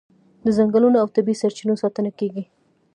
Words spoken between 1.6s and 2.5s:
ساتنه کیږي.